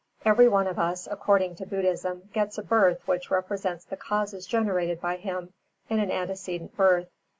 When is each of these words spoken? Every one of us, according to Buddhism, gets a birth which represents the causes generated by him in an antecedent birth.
Every 0.25 0.47
one 0.47 0.65
of 0.65 0.79
us, 0.79 1.07
according 1.11 1.57
to 1.57 1.67
Buddhism, 1.67 2.31
gets 2.33 2.57
a 2.57 2.63
birth 2.63 3.07
which 3.07 3.29
represents 3.29 3.85
the 3.85 3.97
causes 3.97 4.47
generated 4.47 4.99
by 4.99 5.17
him 5.17 5.53
in 5.91 5.99
an 5.99 6.09
antecedent 6.09 6.75
birth. 6.75 7.11